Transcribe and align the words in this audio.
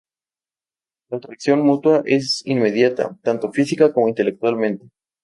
La 1.11 1.17
atracción 1.19 1.61
mutua 1.61 2.01
es 2.07 2.41
inmediata, 2.47 3.19
tanto 3.21 3.51
física 3.51 3.93
como 3.93 4.07
intelectualmente. 4.09 4.89